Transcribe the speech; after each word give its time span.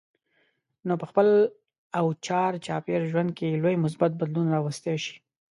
نو 0.87 0.93
په 1.01 1.05
خپل 1.09 1.27
او 1.97 2.05
چار 2.27 2.51
چاپېره 2.65 3.09
ژوند 3.11 3.29
کې 3.37 3.59
لوی 3.61 3.75
مثبت 3.85 4.11
بدلون 4.21 4.47
راوستی 4.55 4.95
شئ. 5.03 5.15